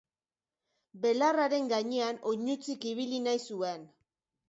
[1.03, 3.91] Belarraren gainean oinutsik ibili nahi zuen.